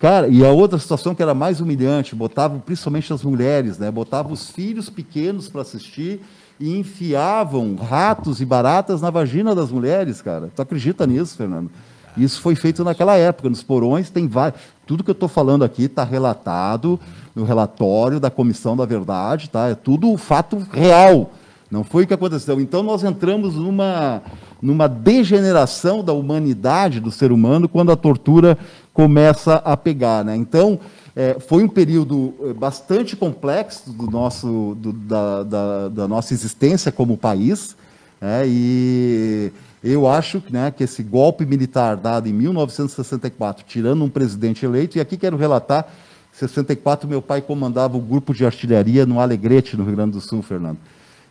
Cara, 0.00 0.26
e 0.26 0.44
a 0.44 0.50
outra 0.50 0.78
situação 0.78 1.14
que 1.14 1.22
era 1.22 1.32
mais 1.32 1.60
humilhante, 1.60 2.14
botavam 2.16 2.58
principalmente 2.58 3.12
as 3.12 3.22
mulheres, 3.22 3.78
né? 3.78 3.88
Botavam 3.90 4.32
os 4.32 4.50
filhos 4.50 4.90
pequenos 4.90 5.48
para 5.48 5.62
assistir 5.62 6.20
e 6.58 6.78
enfiavam 6.78 7.74
ratos 7.74 8.40
e 8.40 8.44
baratas 8.44 9.02
na 9.02 9.10
vagina 9.10 9.54
das 9.54 9.70
mulheres, 9.70 10.22
cara. 10.22 10.50
Tu 10.54 10.62
acredita 10.62 11.06
nisso, 11.06 11.36
Fernando? 11.36 11.70
Isso 12.16 12.40
foi 12.40 12.54
feito 12.54 12.84
naquela 12.84 13.16
época, 13.16 13.50
nos 13.50 13.62
porões 13.62 14.08
tem 14.08 14.28
vários. 14.28 14.60
Tudo 14.86 15.02
que 15.02 15.10
eu 15.10 15.14
estou 15.14 15.28
falando 15.28 15.64
aqui 15.64 15.84
está 15.84 16.04
relatado 16.04 16.98
no 17.34 17.44
relatório 17.44 18.20
da 18.20 18.30
Comissão 18.30 18.76
da 18.76 18.84
Verdade, 18.84 19.50
tá? 19.50 19.68
É 19.68 19.74
tudo 19.74 20.16
fato 20.16 20.58
real. 20.70 21.32
Não 21.70 21.82
foi 21.82 22.04
o 22.04 22.06
que 22.06 22.14
aconteceu. 22.14 22.60
Então 22.60 22.84
nós 22.84 23.02
entramos 23.02 23.56
numa, 23.56 24.22
numa 24.62 24.88
degeneração 24.88 26.04
da 26.04 26.12
humanidade 26.12 27.00
do 27.00 27.10
ser 27.10 27.32
humano 27.32 27.68
quando 27.68 27.90
a 27.90 27.96
tortura 27.96 28.56
começa 28.92 29.56
a 29.56 29.76
pegar. 29.76 30.24
Né? 30.24 30.36
Então, 30.36 30.78
é, 31.16 31.38
foi 31.38 31.62
um 31.62 31.68
período 31.68 32.34
é, 32.42 32.52
bastante 32.52 33.14
complexo 33.14 33.90
do 33.90 34.10
nosso, 34.10 34.76
do, 34.80 34.92
da, 34.92 35.42
da, 35.44 35.88
da, 35.88 36.08
nossa 36.08 36.34
existência 36.34 36.90
como 36.90 37.16
país. 37.16 37.76
Né? 38.20 38.44
E 38.46 39.52
eu 39.82 40.08
acho 40.08 40.42
né, 40.50 40.72
que 40.72 40.82
esse 40.82 41.02
golpe 41.02 41.46
militar 41.46 41.96
dado 41.96 42.28
em 42.28 42.32
1964, 42.32 43.64
tirando 43.66 44.04
um 44.04 44.08
presidente 44.08 44.64
eleito, 44.64 44.98
e 44.98 45.00
aqui 45.00 45.16
quero 45.16 45.36
relatar, 45.36 45.86
em 46.34 46.36
64 46.36 47.08
meu 47.08 47.22
pai 47.22 47.40
comandava 47.40 47.96
o 47.96 48.00
grupo 48.00 48.34
de 48.34 48.44
artilharia 48.44 49.06
no 49.06 49.20
Alegrete, 49.20 49.76
no 49.76 49.84
Rio 49.84 49.94
Grande 49.94 50.12
do 50.12 50.20
Sul, 50.20 50.42
Fernando. 50.42 50.78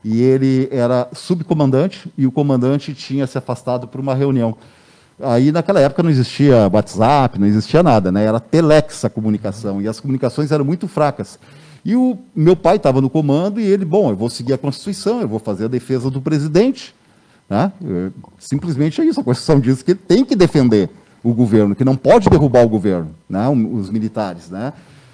E 0.01 0.21
ele 0.21 0.69
era 0.71 1.09
subcomandante 1.13 2.11
e 2.17 2.25
o 2.25 2.31
comandante 2.31 2.93
tinha 2.93 3.27
se 3.27 3.37
afastado 3.37 3.87
para 3.87 3.99
uma 3.99 4.15
reunião. 4.15 4.57
Aí 5.23 5.51
naquela 5.51 5.79
época 5.79 6.03
não 6.03 6.09
existia 6.09 6.69
WhatsApp, 6.71 7.39
não 7.39 7.47
existia 7.47 7.81
nada, 7.81 8.11
né? 8.11 8.25
Era 8.25 8.39
telex 8.39 9.05
a 9.05 9.09
comunicação 9.09 9.81
e 9.81 9.87
as 9.87 9.99
comunicações 9.99 10.51
eram 10.51 10.65
muito 10.65 10.87
fracas. 10.87 11.39
E 11.85 11.95
o 11.95 12.17
meu 12.35 12.55
pai 12.55 12.77
estava 12.77 13.01
no 13.01 13.09
comando 13.09 13.59
e 13.59 13.63
ele, 13.63 13.83
bom, 13.83 14.09
eu 14.09 14.15
vou 14.15 14.29
seguir 14.29 14.53
a 14.53 14.57
Constituição, 14.57 15.21
eu 15.21 15.27
vou 15.27 15.39
fazer 15.39 15.65
a 15.65 15.67
defesa 15.67 16.09
do 16.09 16.21
presidente. 16.21 16.95
Né? 17.49 17.71
Simplesmente 18.39 19.01
é 19.01 19.05
isso. 19.05 19.19
A 19.19 19.23
Constituição 19.23 19.59
diz 19.59 19.81
que 19.83 19.93
tem 19.93 20.23
que 20.23 20.35
defender 20.35 20.89
o 21.21 21.33
governo, 21.33 21.75
que 21.75 21.83
não 21.83 21.95
pode 21.95 22.29
derrubar 22.29 22.63
o 22.63 22.69
governo, 22.69 23.13
né? 23.29 23.49
os 23.49 23.89
militares. 23.89 24.49
Né? 24.49 24.71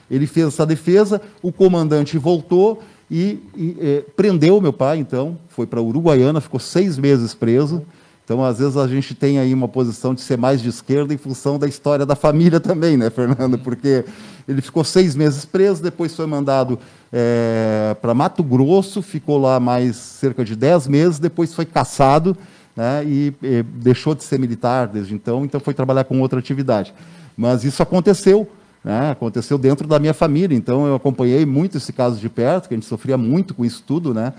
Ele 0.09 0.27
fez 0.27 0.47
essa 0.47 0.65
defesa, 0.65 1.21
o 1.41 1.51
comandante 1.51 2.17
voltou 2.17 2.83
e, 3.09 3.39
e 3.55 3.77
eh, 3.79 4.03
prendeu 4.15 4.61
meu 4.61 4.73
pai, 4.73 4.99
então, 4.99 5.37
foi 5.47 5.65
para 5.65 5.81
Uruguaiana, 5.81 6.39
ficou 6.39 6.59
seis 6.59 6.97
meses 6.97 7.33
preso. 7.33 7.83
Então, 8.29 8.45
às 8.45 8.59
vezes, 8.59 8.77
a 8.77 8.85
gente 8.85 9.15
tem 9.15 9.39
aí 9.39 9.51
uma 9.55 9.67
posição 9.67 10.13
de 10.13 10.21
ser 10.21 10.37
mais 10.37 10.61
de 10.61 10.69
esquerda 10.69 11.11
em 11.11 11.17
função 11.17 11.57
da 11.57 11.67
história 11.67 12.05
da 12.05 12.15
família 12.15 12.59
também, 12.59 12.95
né, 12.95 13.09
Fernando? 13.09 13.57
Porque 13.57 14.05
ele 14.47 14.61
ficou 14.61 14.83
seis 14.83 15.15
meses 15.15 15.45
preso, 15.45 15.81
depois 15.81 16.15
foi 16.15 16.27
mandado 16.27 16.77
é, 17.11 17.97
para 17.99 18.13
Mato 18.13 18.43
Grosso, 18.43 19.01
ficou 19.01 19.39
lá 19.39 19.59
mais 19.59 19.95
cerca 19.95 20.45
de 20.45 20.55
dez 20.55 20.87
meses, 20.87 21.17
depois 21.17 21.55
foi 21.55 21.65
caçado 21.65 22.37
né, 22.77 23.03
e, 23.03 23.33
e 23.41 23.63
deixou 23.63 24.13
de 24.13 24.23
ser 24.23 24.37
militar 24.37 24.87
desde 24.87 25.15
então, 25.15 25.43
então 25.43 25.59
foi 25.59 25.73
trabalhar 25.73 26.03
com 26.03 26.21
outra 26.21 26.37
atividade. 26.37 26.93
Mas 27.35 27.63
isso 27.63 27.81
aconteceu, 27.81 28.47
né, 28.83 29.09
aconteceu 29.09 29.57
dentro 29.57 29.87
da 29.87 29.97
minha 29.97 30.13
família, 30.13 30.55
então 30.55 30.85
eu 30.85 30.93
acompanhei 30.93 31.47
muito 31.47 31.77
esse 31.77 31.91
caso 31.91 32.19
de 32.19 32.29
perto, 32.29 32.67
que 32.67 32.75
a 32.75 32.77
gente 32.77 32.85
sofria 32.85 33.17
muito 33.17 33.55
com 33.55 33.65
isso 33.65 33.83
tudo, 33.87 34.13
né? 34.13 34.33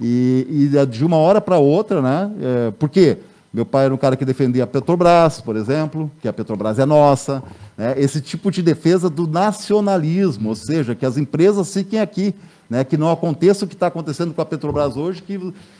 E, 0.00 0.68
e 0.74 0.86
de 0.86 1.06
uma 1.06 1.16
hora 1.16 1.40
para 1.40 1.58
outra, 1.58 2.02
né? 2.02 2.30
É, 2.42 2.70
por 2.72 2.90
quê? 2.90 3.16
Meu 3.56 3.64
pai 3.64 3.86
era 3.86 3.94
um 3.94 3.96
cara 3.96 4.16
que 4.16 4.24
defendia 4.26 4.64
a 4.64 4.66
Petrobras, 4.66 5.40
por 5.40 5.56
exemplo, 5.56 6.10
que 6.20 6.28
a 6.28 6.32
Petrobras 6.32 6.78
é 6.78 6.84
nossa. 6.84 7.42
Né? 7.74 7.94
Esse 7.96 8.20
tipo 8.20 8.50
de 8.50 8.60
defesa 8.60 9.08
do 9.08 9.26
nacionalismo, 9.26 10.50
ou 10.50 10.54
seja, 10.54 10.94
que 10.94 11.06
as 11.06 11.16
empresas 11.16 11.72
fiquem 11.72 11.98
aqui. 11.98 12.34
Né, 12.68 12.82
que 12.82 12.96
não 12.96 13.12
aconteça 13.12 13.64
o 13.64 13.68
que 13.68 13.74
está 13.74 13.86
acontecendo 13.86 14.34
com 14.34 14.42
a 14.42 14.44
Petrobras 14.44 14.96
hoje, 14.96 15.22
que 15.22 15.38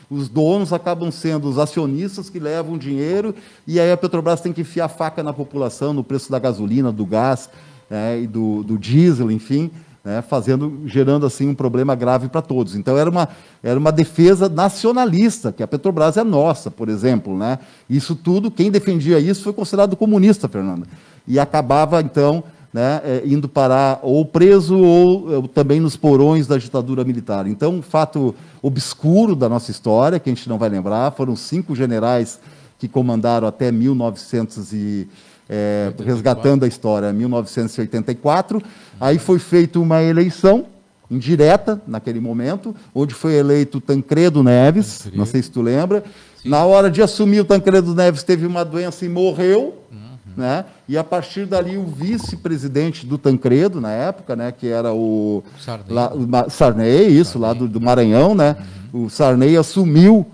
os 0.09 0.29
donos 0.29 0.71
acabam 0.71 1.11
sendo 1.11 1.49
os 1.49 1.59
acionistas 1.59 2.29
que 2.29 2.39
levam 2.39 2.77
dinheiro 2.77 3.35
e 3.67 3.77
aí 3.77 3.91
a 3.91 3.97
Petrobras 3.97 4.39
tem 4.39 4.53
que 4.53 4.61
enfiar 4.61 4.87
faca 4.87 5.21
na 5.21 5.33
população, 5.33 5.91
no 5.91 6.01
preço 6.01 6.31
da 6.31 6.39
gasolina, 6.39 6.89
do 6.89 7.05
gás 7.05 7.49
né, 7.89 8.21
e 8.21 8.25
do, 8.25 8.63
do 8.63 8.77
diesel, 8.77 9.29
enfim, 9.29 9.69
né, 10.07 10.21
fazendo, 10.21 10.83
gerando 10.85 11.25
assim 11.25 11.49
um 11.49 11.53
problema 11.53 11.93
grave 11.93 12.29
para 12.29 12.41
todos. 12.41 12.77
Então 12.77 12.97
era 12.97 13.09
uma, 13.09 13.27
era 13.61 13.77
uma 13.77 13.91
defesa 13.91 14.47
nacionalista, 14.47 15.51
que 15.51 15.61
a 15.61 15.67
Petrobras 15.67 16.15
é 16.15 16.23
nossa, 16.23 16.71
por 16.71 16.87
exemplo. 16.87 17.37
Né? 17.37 17.59
Isso 17.89 18.15
tudo, 18.15 18.49
quem 18.49 18.71
defendia 18.71 19.19
isso 19.19 19.43
foi 19.43 19.51
considerado 19.51 19.97
comunista, 19.97 20.47
Fernanda. 20.47 20.87
E 21.27 21.37
acabava, 21.37 21.99
então, 21.99 22.41
né, 22.73 23.01
é, 23.03 23.21
indo 23.25 23.49
parar 23.49 23.99
ou 24.01 24.23
preso 24.23 24.77
ou, 24.77 25.29
ou 25.29 25.47
também 25.49 25.81
nos 25.81 25.97
porões 25.97 26.47
da 26.47 26.57
ditadura 26.57 27.03
militar. 27.03 27.45
Então, 27.45 27.73
um 27.73 27.81
fato 27.81 28.33
obscuro 28.61 29.35
da 29.35 29.49
nossa 29.49 29.71
história, 29.71 30.21
que 30.21 30.29
a 30.29 30.33
gente 30.33 30.47
não 30.47 30.57
vai 30.57 30.69
lembrar, 30.69 31.11
foram 31.11 31.35
cinco 31.35 31.75
generais 31.75 32.39
que 32.79 32.87
comandaram 32.87 33.45
até 33.45 33.73
1900 33.73 34.71
e 34.71 35.09
é, 35.49 35.91
resgatando 36.03 36.65
a 36.65 36.67
história, 36.67 37.11
1984. 37.13 38.61
Aí 38.99 39.17
foi 39.17 39.39
feita 39.39 39.79
uma 39.79 40.03
eleição 40.03 40.65
indireta 41.09 41.81
naquele 41.87 42.19
momento, 42.19 42.75
onde 42.93 43.13
foi 43.13 43.35
eleito 43.35 43.79
Tancredo 43.79 44.43
Neves, 44.43 44.99
Tancredo. 44.99 45.17
não 45.17 45.25
sei 45.25 45.41
se 45.41 45.49
tu 45.49 45.61
lembra. 45.61 46.03
Sim. 46.41 46.49
Na 46.49 46.65
hora 46.65 46.91
de 46.91 47.01
assumir 47.01 47.39
o 47.39 47.45
Tancredo 47.45 47.95
Neves 47.95 48.23
teve 48.23 48.45
uma 48.45 48.63
doença 48.65 49.05
e 49.05 49.09
morreu. 49.09 49.75
Uhum. 49.91 49.97
Né? 50.35 50.65
E 50.87 50.95
a 50.95 51.03
partir 51.03 51.47
dali 51.47 51.77
o 51.77 51.85
vice-presidente 51.85 53.05
do 53.07 53.17
Tancredo 53.17 53.81
na 53.81 53.91
época, 53.91 54.35
né, 54.35 54.51
que 54.51 54.67
era 54.67 54.93
o 54.93 55.43
Sarney, 55.59 55.85
lá, 55.89 56.13
o 56.13 56.49
Sarney 56.49 57.07
isso 57.07 57.39
Sarney. 57.39 57.47
lá 57.47 57.53
do, 57.53 57.67
do, 57.67 57.81
Maranhão, 57.81 58.35
né? 58.35 58.55
Uhum. 58.93 59.05
O 59.05 59.09
Sarney 59.09 59.57
assumiu 59.57 60.27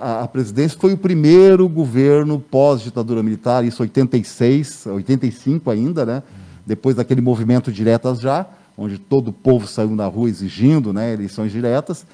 a, 0.00 0.22
a, 0.22 0.28
presidência 0.28 0.78
foi 0.78 0.92
o 0.92 0.98
primeiro 0.98 1.68
governo 1.68 2.38
pós-ditadura 2.38 3.22
militar, 3.22 3.64
isso 3.64 3.82
86, 3.82 4.86
85 4.86 5.70
ainda, 5.70 6.06
né? 6.06 6.22
depois 6.66 6.96
daquele 6.96 7.20
movimento 7.20 7.70
diretas 7.70 8.20
já, 8.20 8.46
onde 8.76 8.98
todo 8.98 9.28
o 9.28 9.32
povo 9.32 9.64
saiu 9.66 9.90
na 9.90 10.06
rua 10.06 10.28
exigindo 10.28 10.92
né, 10.92 11.12
eleições 11.12 11.52
diretas. 11.52 12.04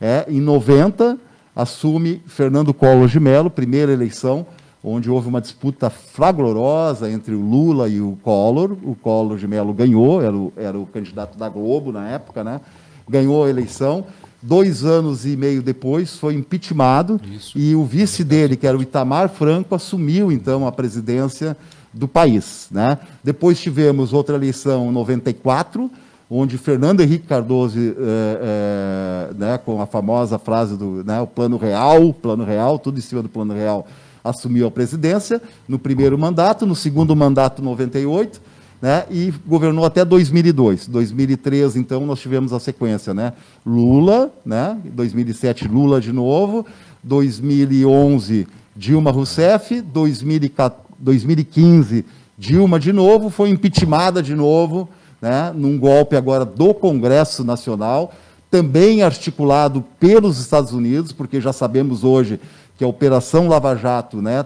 é, 0.00 0.24
em 0.28 0.40
90, 0.40 1.18
assume 1.54 2.22
Fernando 2.26 2.72
Collor 2.72 3.06
de 3.06 3.20
Mello, 3.20 3.50
primeira 3.50 3.92
eleição, 3.92 4.46
onde 4.82 5.10
houve 5.10 5.28
uma 5.28 5.40
disputa 5.40 5.90
flagrosa 5.90 7.10
entre 7.10 7.34
o 7.34 7.40
Lula 7.40 7.88
e 7.88 8.00
o 8.00 8.18
Collor. 8.22 8.72
O 8.82 8.94
Collor 8.94 9.36
de 9.38 9.46
Mello 9.46 9.72
ganhou, 9.74 10.22
era 10.22 10.36
o, 10.36 10.52
era 10.56 10.78
o 10.78 10.86
candidato 10.86 11.36
da 11.38 11.48
Globo 11.48 11.92
na 11.92 12.08
época, 12.08 12.42
né? 12.42 12.60
ganhou 13.08 13.44
a 13.44 13.50
eleição. 13.50 14.06
Dois 14.42 14.84
anos 14.84 15.26
e 15.26 15.36
meio 15.36 15.62
depois 15.62 16.16
foi 16.16 16.34
impeachmentado 16.34 17.20
Isso. 17.30 17.58
e 17.58 17.74
o 17.74 17.84
vice 17.84 18.24
dele, 18.24 18.56
que 18.56 18.66
era 18.66 18.78
o 18.78 18.80
Itamar 18.80 19.28
Franco, 19.28 19.74
assumiu 19.74 20.32
então 20.32 20.66
a 20.66 20.72
presidência 20.72 21.54
do 21.92 22.08
país. 22.08 22.68
Né? 22.70 22.96
Depois 23.22 23.60
tivemos 23.60 24.14
outra 24.14 24.36
eleição 24.36 24.88
em 24.88 24.92
94, 24.92 25.90
onde 26.30 26.56
Fernando 26.56 27.00
Henrique 27.00 27.26
Cardoso, 27.26 27.78
é, 27.78 27.92
é, 28.00 29.34
né, 29.34 29.58
com 29.58 29.82
a 29.82 29.86
famosa 29.86 30.38
frase 30.38 30.76
do 30.76 31.04
né, 31.04 31.20
o 31.20 31.26
plano 31.26 31.58
real, 31.58 32.14
plano 32.14 32.44
real, 32.44 32.78
tudo 32.78 32.98
em 32.98 33.02
cima 33.02 33.20
do 33.22 33.28
plano 33.28 33.52
real, 33.52 33.86
assumiu 34.22 34.66
a 34.66 34.70
presidência 34.70 35.40
no 35.68 35.78
primeiro 35.78 36.18
mandato, 36.18 36.66
no 36.66 36.74
segundo 36.74 37.16
mandato, 37.16 37.62
98, 37.62 38.40
né, 38.80 39.04
e 39.10 39.34
governou 39.46 39.84
até 39.84 40.04
2002. 40.04 40.86
2003, 40.86 41.76
então, 41.76 42.06
nós 42.06 42.20
tivemos 42.20 42.52
a 42.52 42.60
sequência, 42.60 43.12
né? 43.12 43.32
Lula, 43.64 44.32
né? 44.44 44.78
2007, 44.84 45.68
Lula 45.68 46.00
de 46.00 46.12
novo. 46.12 46.66
2011, 47.02 48.46
Dilma 48.74 49.10
Rousseff. 49.10 49.82
2015, 49.82 52.06
Dilma 52.38 52.80
de 52.80 52.92
novo. 52.92 53.28
Foi 53.28 53.50
impeachmentada 53.50 54.22
de 54.22 54.34
novo, 54.34 54.88
né? 55.20 55.52
Num 55.54 55.78
golpe 55.78 56.16
agora 56.16 56.46
do 56.46 56.72
Congresso 56.72 57.44
Nacional, 57.44 58.14
também 58.50 59.02
articulado 59.02 59.84
pelos 59.98 60.40
Estados 60.40 60.72
Unidos, 60.72 61.12
porque 61.12 61.38
já 61.38 61.52
sabemos 61.52 62.02
hoje 62.02 62.40
que 62.80 62.84
a 62.84 62.88
Operação 62.88 63.46
Lava 63.46 63.76
Jato 63.76 64.22
né, 64.22 64.42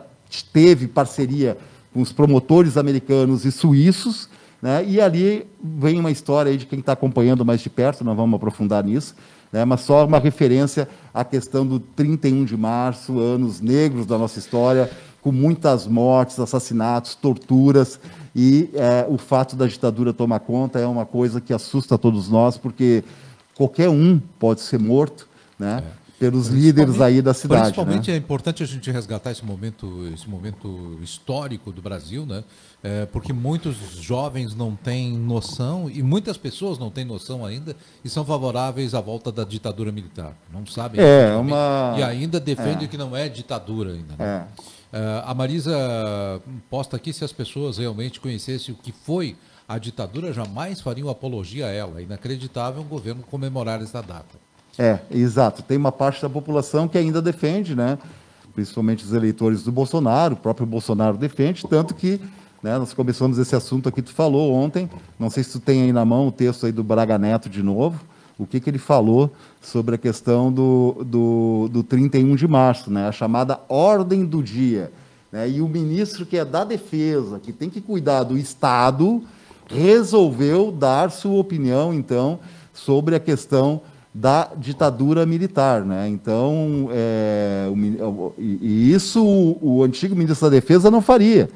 teve 0.52 0.88
parceria 0.88 1.56
com 1.92 2.02
os 2.02 2.10
promotores 2.10 2.76
americanos 2.76 3.44
e 3.44 3.52
suíços, 3.52 4.28
né, 4.60 4.84
e 4.84 5.00
ali 5.00 5.46
vem 5.62 6.00
uma 6.00 6.10
história 6.10 6.50
aí 6.50 6.58
de 6.58 6.66
quem 6.66 6.80
está 6.80 6.94
acompanhando 6.94 7.44
mais 7.44 7.60
de 7.60 7.70
perto, 7.70 8.02
não 8.02 8.16
vamos 8.16 8.34
aprofundar 8.34 8.82
nisso, 8.82 9.14
né, 9.52 9.64
mas 9.64 9.82
só 9.82 10.04
uma 10.04 10.18
referência 10.18 10.88
à 11.14 11.24
questão 11.24 11.64
do 11.64 11.78
31 11.78 12.44
de 12.44 12.56
março, 12.56 13.20
anos 13.20 13.60
negros 13.60 14.04
da 14.04 14.18
nossa 14.18 14.40
história, 14.40 14.90
com 15.22 15.30
muitas 15.30 15.86
mortes, 15.86 16.40
assassinatos, 16.40 17.14
torturas, 17.14 18.00
e 18.34 18.68
é, 18.74 19.06
o 19.08 19.16
fato 19.16 19.54
da 19.54 19.68
ditadura 19.68 20.12
tomar 20.12 20.40
conta 20.40 20.80
é 20.80 20.86
uma 20.88 21.06
coisa 21.06 21.40
que 21.40 21.52
assusta 21.52 21.96
todos 21.96 22.28
nós, 22.28 22.58
porque 22.58 23.04
qualquer 23.54 23.88
um 23.88 24.20
pode 24.40 24.60
ser 24.60 24.80
morto, 24.80 25.28
né? 25.56 25.84
É 26.00 26.03
pelos 26.24 26.48
líderes 26.48 27.00
aí 27.02 27.20
da 27.20 27.34
cidade. 27.34 27.62
Principalmente 27.64 28.10
né? 28.10 28.16
é 28.16 28.18
importante 28.18 28.62
a 28.62 28.66
gente 28.66 28.90
resgatar 28.90 29.30
esse 29.30 29.44
momento, 29.44 30.08
esse 30.14 30.28
momento 30.28 30.98
histórico 31.02 31.70
do 31.70 31.82
Brasil, 31.82 32.24
né? 32.24 32.42
É, 32.82 33.06
porque 33.06 33.32
muitos 33.32 33.76
jovens 34.00 34.54
não 34.54 34.74
têm 34.74 35.12
noção 35.12 35.90
e 35.90 36.02
muitas 36.02 36.38
pessoas 36.38 36.78
não 36.78 36.90
têm 36.90 37.04
noção 37.04 37.44
ainda 37.44 37.76
e 38.02 38.08
são 38.08 38.24
favoráveis 38.24 38.94
à 38.94 39.00
volta 39.00 39.30
da 39.30 39.44
ditadura 39.44 39.92
militar. 39.92 40.34
Não 40.52 40.66
sabem. 40.66 41.00
É, 41.00 41.36
uma... 41.36 41.94
E 41.98 42.02
ainda 42.02 42.40
defendem 42.40 42.84
é. 42.84 42.88
que 42.88 42.96
não 42.96 43.14
é 43.14 43.28
ditadura 43.28 43.92
ainda. 43.92 44.14
Né? 44.18 44.46
É. 44.92 44.98
é. 44.98 45.22
a 45.26 45.34
Marisa 45.34 45.74
posta 46.70 46.96
aqui 46.96 47.12
se 47.12 47.22
as 47.22 47.32
pessoas 47.32 47.76
realmente 47.76 48.18
conhecessem 48.18 48.74
o 48.74 48.78
que 48.78 48.92
foi 48.92 49.36
a 49.68 49.78
ditadura, 49.78 50.32
jamais 50.32 50.80
fariam 50.80 51.08
apologia 51.10 51.66
a 51.66 51.70
ela. 51.70 52.00
É 52.00 52.02
inacreditável 52.02 52.82
um 52.82 52.86
governo 52.86 53.22
comemorar 53.22 53.82
essa 53.82 54.02
data. 54.02 54.38
É, 54.78 54.98
exato. 55.10 55.62
Tem 55.62 55.76
uma 55.76 55.92
parte 55.92 56.20
da 56.20 56.28
população 56.28 56.88
que 56.88 56.98
ainda 56.98 57.22
defende, 57.22 57.74
né? 57.74 57.98
principalmente 58.54 59.04
os 59.04 59.12
eleitores 59.12 59.62
do 59.62 59.72
Bolsonaro, 59.72 60.34
o 60.34 60.36
próprio 60.36 60.66
Bolsonaro 60.66 61.18
defende, 61.18 61.66
tanto 61.68 61.94
que 61.94 62.20
né, 62.62 62.78
nós 62.78 62.94
começamos 62.94 63.36
esse 63.36 63.54
assunto 63.54 63.88
aqui, 63.88 64.00
tu 64.00 64.12
falou 64.12 64.52
ontem, 64.52 64.88
não 65.18 65.28
sei 65.28 65.42
se 65.42 65.52
tu 65.52 65.60
tem 65.60 65.82
aí 65.82 65.92
na 65.92 66.04
mão 66.04 66.28
o 66.28 66.32
texto 66.32 66.64
aí 66.64 66.72
do 66.72 66.82
Braga 66.82 67.18
Neto 67.18 67.50
de 67.50 67.62
novo, 67.62 68.00
o 68.38 68.46
que, 68.46 68.60
que 68.60 68.70
ele 68.70 68.78
falou 68.78 69.30
sobre 69.60 69.96
a 69.96 69.98
questão 69.98 70.52
do, 70.52 71.04
do, 71.04 71.68
do 71.70 71.82
31 71.82 72.34
de 72.36 72.48
março, 72.48 72.90
né, 72.90 73.08
a 73.08 73.12
chamada 73.12 73.60
ordem 73.68 74.24
do 74.24 74.42
dia. 74.42 74.90
Né, 75.30 75.50
e 75.50 75.60
o 75.60 75.68
ministro 75.68 76.24
que 76.24 76.36
é 76.36 76.44
da 76.44 76.64
defesa, 76.64 77.40
que 77.40 77.52
tem 77.52 77.68
que 77.68 77.80
cuidar 77.80 78.22
do 78.22 78.38
Estado, 78.38 79.22
resolveu 79.66 80.70
dar 80.70 81.10
sua 81.10 81.38
opinião, 81.40 81.92
então, 81.92 82.38
sobre 82.72 83.14
a 83.16 83.20
questão 83.20 83.82
da 84.14 84.50
ditadura 84.56 85.26
militar. 85.26 85.84
Né? 85.84 86.08
Então, 86.08 86.88
é, 86.92 87.66
o, 87.68 88.32
e, 88.38 88.92
isso 88.92 89.24
o, 89.24 89.58
o, 89.60 89.82
antigo 89.82 90.14
ministro 90.14 90.48
da 90.48 90.54
Defesa 90.54 90.90
não 90.90 91.02
faria. 91.02 91.50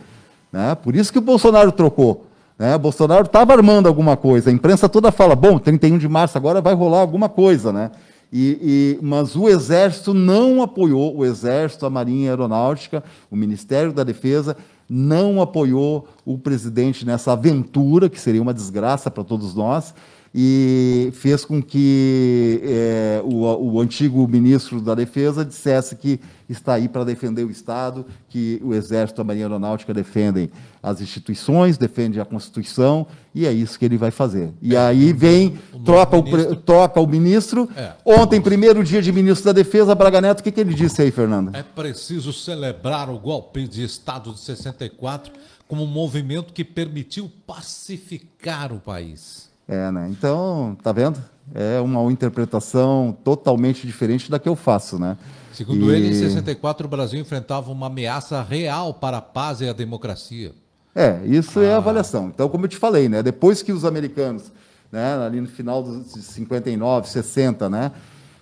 Né? 0.52 0.74
Por 0.74 0.96
isso 0.96 1.12
que 1.12 1.18
o 1.18 1.22
Bolsonaro 1.22 1.70
trocou. 1.70 2.26
Né? 2.58 2.74
O 2.74 2.78
Bolsonaro 2.78 3.26
estava 3.26 3.52
armando 3.52 3.86
alguma 3.86 4.16
coisa. 4.16 4.50
A 4.50 4.52
imprensa 4.52 4.88
toda 4.88 5.12
fala, 5.12 5.36
bom, 5.36 5.58
31 5.58 5.98
de 5.98 6.08
março 6.08 6.36
agora 6.36 6.60
vai 6.60 6.74
rolar 6.74 6.98
alguma 6.98 7.28
coisa. 7.28 7.72
Né? 7.72 7.92
E, 8.32 8.98
e, 9.00 9.04
mas 9.04 9.36
o 9.36 9.48
Exército 9.48 10.12
não 10.12 10.60
apoiou, 10.60 11.16
o 11.16 11.24
Exército, 11.24 11.86
a 11.86 11.90
Marinha 11.90 12.30
Aeronáutica, 12.30 13.04
o 13.30 13.36
Ministério 13.36 13.92
da 13.92 14.02
Defesa, 14.02 14.56
não 14.88 15.40
apoiou 15.40 16.08
o 16.24 16.36
presidente 16.38 17.06
nessa 17.06 17.32
aventura, 17.32 18.08
que 18.08 18.20
seria 18.20 18.42
uma 18.42 18.54
desgraça 18.54 19.10
para 19.10 19.22
todos 19.22 19.54
nós, 19.54 19.94
e 20.34 21.10
fez 21.14 21.44
com 21.44 21.62
que 21.62 22.60
é, 22.62 23.22
o, 23.24 23.44
o, 23.44 23.80
antigo 23.80 24.26
ministro 24.28 24.80
da 24.80 24.94
Defesa 24.94 25.44
dissesse 25.44 25.96
que 25.96 26.20
está 26.48 26.74
aí 26.74 26.88
para 26.88 27.04
defender 27.04 27.44
o 27.44 27.50
Estado, 27.50 28.06
que 28.28 28.60
o 28.62 28.74
Exército 28.74 29.20
e 29.20 29.22
a 29.22 29.24
Marinha 29.24 29.46
Aeronáutica 29.46 29.92
defendem 29.92 30.50
as 30.82 31.00
instituições, 31.00 31.76
defendem 31.76 32.20
a 32.20 32.24
Constituição, 32.24 33.06
e 33.34 33.46
é 33.46 33.52
isso 33.52 33.78
que 33.78 33.84
ele 33.84 33.96
vai 33.96 34.10
fazer. 34.10 34.52
E 34.60 34.74
é, 34.74 34.78
aí 34.78 35.12
vem, 35.12 35.58
o 35.72 35.80
troca, 35.80 36.16
o, 36.16 36.56
troca 36.56 37.00
o 37.00 37.06
ministro. 37.06 37.68
É. 37.76 37.92
Ontem, 38.04 38.40
primeiro 38.40 38.82
dia 38.84 39.02
de 39.02 39.12
ministro 39.12 39.46
da 39.46 39.52
Defesa, 39.52 39.94
Braga 39.94 40.20
Neto, 40.20 40.40
o 40.40 40.42
que, 40.42 40.52
que 40.52 40.60
ele 40.60 40.74
disse 40.74 41.02
aí, 41.02 41.10
Fernando? 41.10 41.54
É 41.54 41.62
preciso 41.62 42.32
celebrar 42.32 43.10
o 43.10 43.18
golpe 43.18 43.66
de 43.66 43.82
Estado 43.82 44.32
de 44.32 44.40
64 44.40 45.32
como 45.66 45.84
um 45.84 45.86
movimento 45.86 46.52
que 46.52 46.64
permitiu 46.64 47.30
pacificar 47.46 48.72
o 48.72 48.80
país. 48.80 49.47
É, 49.68 49.90
né? 49.92 50.08
Então, 50.10 50.76
tá 50.82 50.90
vendo? 50.92 51.22
É 51.54 51.78
uma 51.80 52.10
interpretação 52.10 53.16
totalmente 53.22 53.86
diferente 53.86 54.30
da 54.30 54.38
que 54.38 54.48
eu 54.48 54.56
faço, 54.56 54.98
né? 54.98 55.16
Segundo 55.52 55.92
e... 55.92 55.96
ele, 55.96 56.08
em 56.08 56.14
64 56.14 56.86
o 56.86 56.90
Brasil 56.90 57.20
enfrentava 57.20 57.70
uma 57.70 57.86
ameaça 57.86 58.42
real 58.42 58.94
para 58.94 59.18
a 59.18 59.22
paz 59.22 59.60
e 59.60 59.68
a 59.68 59.72
democracia. 59.72 60.52
É, 60.94 61.20
isso 61.26 61.60
ah. 61.60 61.64
é 61.64 61.72
a 61.72 61.74
ah. 61.74 61.78
avaliação. 61.78 62.28
Então, 62.28 62.48
como 62.48 62.64
eu 62.64 62.68
te 62.68 62.76
falei, 62.76 63.08
né? 63.08 63.22
Depois 63.22 63.62
que 63.62 63.72
os 63.72 63.84
americanos, 63.84 64.50
né, 64.90 65.14
ali 65.24 65.40
no 65.40 65.48
final 65.48 65.82
dos 65.82 66.06
59, 66.12 67.08
60, 67.08 67.68
né, 67.68 67.92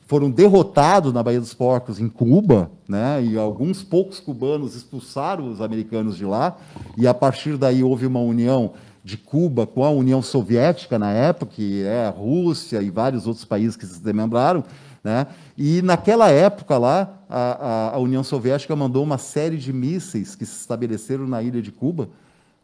foram 0.06 0.30
derrotados 0.30 1.12
na 1.12 1.22
Baía 1.22 1.40
dos 1.40 1.52
Porcos, 1.52 1.98
em 1.98 2.08
Cuba, 2.08 2.70
né, 2.88 3.22
e 3.24 3.36
alguns 3.36 3.82
poucos 3.82 4.20
cubanos 4.20 4.76
expulsaram 4.76 5.50
os 5.50 5.60
americanos 5.60 6.16
de 6.16 6.24
lá, 6.24 6.56
e 6.96 7.08
a 7.08 7.12
partir 7.12 7.56
daí 7.56 7.82
houve 7.82 8.06
uma 8.06 8.20
união 8.20 8.72
de 9.06 9.16
Cuba 9.16 9.68
com 9.68 9.84
a 9.84 9.90
União 9.90 10.20
Soviética 10.20 10.98
na 10.98 11.12
época, 11.12 11.52
que 11.54 11.84
é 11.84 12.06
a 12.06 12.10
Rússia 12.10 12.82
e 12.82 12.90
vários 12.90 13.24
outros 13.24 13.44
países 13.44 13.76
que 13.76 13.86
se 13.86 14.02
desmembraram, 14.02 14.64
né? 15.04 15.28
E 15.56 15.80
naquela 15.80 16.28
época 16.28 16.76
lá, 16.76 17.14
a, 17.30 17.92
a, 17.94 17.98
União 18.00 18.24
Soviética 18.24 18.74
mandou 18.74 19.04
uma 19.04 19.16
série 19.16 19.58
de 19.58 19.72
mísseis 19.72 20.34
que 20.34 20.44
se 20.44 20.58
estabeleceram 20.58 21.24
na 21.24 21.40
ilha 21.40 21.62
de 21.62 21.70
Cuba, 21.70 22.08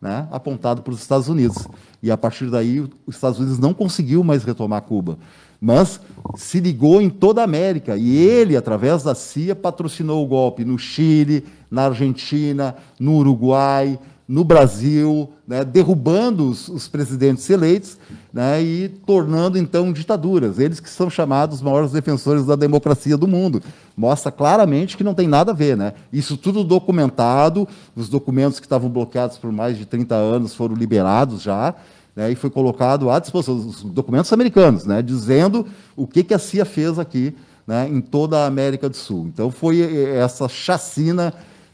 né? 0.00 0.26
apontado 0.32 0.82
para 0.82 0.92
os 0.92 1.00
Estados 1.00 1.28
Unidos. 1.28 1.68
E 2.02 2.10
a 2.10 2.16
partir 2.16 2.50
daí, 2.50 2.80
os 2.80 3.14
Estados 3.14 3.38
Unidos 3.38 3.60
não 3.60 3.72
conseguiu 3.72 4.24
mais 4.24 4.42
retomar 4.42 4.82
Cuba. 4.82 5.18
Mas 5.60 6.00
se 6.34 6.58
ligou 6.58 7.00
em 7.00 7.08
toda 7.08 7.40
a 7.40 7.44
América. 7.44 7.96
E 7.96 8.16
ele, 8.16 8.56
através 8.56 9.04
da 9.04 9.14
CIA, 9.14 9.54
patrocinou 9.54 10.24
o 10.24 10.26
golpe 10.26 10.64
no 10.64 10.76
Chile, 10.76 11.44
na 11.70 11.84
Argentina, 11.84 12.74
no 12.98 13.14
Uruguai, 13.18 13.96
no 14.26 14.44
Brasil, 14.44 15.30
né, 15.46 15.64
derrubando 15.64 16.48
os, 16.48 16.68
os, 16.68 16.88
presidentes 16.88 17.48
eleitos 17.50 17.98
né, 18.32 18.62
e 18.62 18.88
tornando 18.88 19.58
então 19.58 19.92
ditaduras. 19.92 20.58
Eles 20.58 20.80
que 20.80 20.88
são 20.88 21.10
chamados 21.10 21.56
os 21.56 21.62
maiores 21.62 21.92
defensores 21.92 22.46
da 22.46 22.56
democracia 22.56 23.16
do 23.16 23.26
mundo. 23.26 23.62
Mostra 23.96 24.30
claramente 24.30 24.96
que 24.96 25.04
não 25.04 25.14
tem 25.14 25.26
nada 25.26 25.50
a 25.50 25.54
ver. 25.54 25.76
Né? 25.76 25.92
Isso 26.12 26.36
tudo 26.36 26.64
documentado, 26.64 27.68
os 27.94 28.08
documentos 28.08 28.58
que 28.58 28.66
estavam 28.66 28.88
bloqueados 28.88 29.36
por 29.38 29.50
mais 29.50 29.76
de 29.76 29.86
30 29.86 30.14
anos 30.14 30.54
foram 30.54 30.74
liberados 30.74 31.42
já. 31.42 31.74
Né, 32.14 32.30
e 32.30 32.34
foi 32.34 32.50
colocado 32.50 33.10
à 33.10 33.18
disposição 33.18 33.56
os 33.56 33.82
documentos 33.84 34.30
americanos, 34.34 34.84
né, 34.84 35.00
dizendo 35.00 35.66
o 35.96 36.06
que, 36.06 36.22
que 36.22 36.34
a 36.34 36.38
CIA 36.38 36.66
fez 36.66 36.98
aqui 36.98 37.34
né, 37.66 37.88
em 37.88 38.02
toda 38.02 38.40
a 38.40 38.46
América 38.46 38.86
do 38.86 38.96
Sul. 38.96 39.26
Então 39.32 39.50
foi 39.50 39.80
eh, 39.80 40.18
essa 40.18 40.46
chacina 40.46 41.32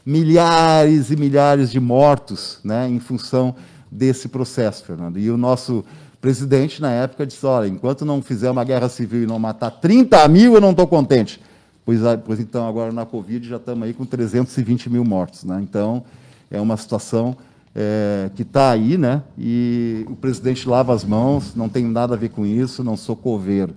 milhares 0.09 1.11
e 1.11 1.15
milhares 1.15 1.69
de 1.69 1.79
mortos 1.79 2.59
né, 2.63 2.89
em 2.89 2.99
função 2.99 3.53
desse 3.91 4.27
processo, 4.27 4.83
Fernando. 4.83 5.19
E 5.19 5.29
o 5.29 5.37
nosso 5.37 5.85
presidente, 6.19 6.81
na 6.81 6.91
época, 6.91 7.27
disse: 7.27 7.45
olha, 7.45 7.67
enquanto 7.67 8.03
não 8.03 8.19
fizer 8.19 8.49
uma 8.49 8.63
guerra 8.63 8.89
civil 8.89 9.23
e 9.23 9.27
não 9.27 9.37
matar 9.37 9.69
30 9.69 10.27
mil, 10.27 10.55
eu 10.55 10.61
não 10.61 10.71
estou 10.71 10.87
contente. 10.87 11.39
Pois, 11.85 12.03
ah, 12.03 12.17
pois 12.17 12.39
então, 12.39 12.67
agora 12.67 12.91
na 12.91 13.05
Covid 13.05 13.47
já 13.47 13.57
estamos 13.57 13.87
aí 13.87 13.93
com 13.93 14.03
320 14.03 14.89
mil 14.89 15.05
mortos. 15.05 15.43
Né? 15.43 15.59
Então, 15.61 16.03
é 16.49 16.59
uma 16.59 16.75
situação 16.75 17.37
é, 17.75 18.31
que 18.35 18.41
está 18.41 18.71
aí, 18.71 18.97
né? 18.97 19.21
E 19.37 20.05
o 20.09 20.15
presidente 20.15 20.67
lava 20.67 20.91
as 20.91 21.03
mãos, 21.03 21.53
não 21.55 21.69
tem 21.69 21.85
nada 21.85 22.15
a 22.15 22.17
ver 22.17 22.29
com 22.29 22.47
isso, 22.47 22.83
não 22.83 22.97
sou 22.97 23.15
coveiro. 23.15 23.75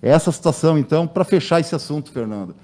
Essa 0.00 0.30
situação, 0.30 0.78
então, 0.78 1.06
para 1.06 1.24
fechar 1.24 1.60
esse 1.60 1.74
assunto, 1.74 2.12
Fernando. 2.12 2.54